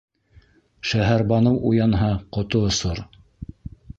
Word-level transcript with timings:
Шәһәрбаныу 0.91 1.59
уянһа, 1.71 2.09
ҡото 2.37 2.61
осор... 2.71 3.05